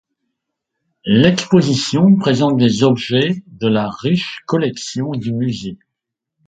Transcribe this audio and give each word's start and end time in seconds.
L'exposition 1.05 2.15
présente 2.15 2.57
des 2.57 2.81
objets 2.83 3.43
de 3.45 3.67
la 3.67 3.87
riche 3.91 4.39
collection 4.47 5.11
du 5.11 5.31
musée. 5.31 5.77